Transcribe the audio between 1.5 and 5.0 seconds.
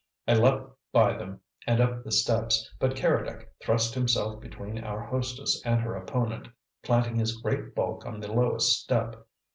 and up the steps, but Keredec thrust himself between our